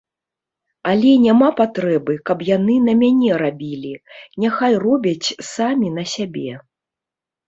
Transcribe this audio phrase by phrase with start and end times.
[0.91, 3.91] Але няма патрэбы, каб яны на мяне рабілі,
[4.45, 6.49] няхай робяць самі на сябе.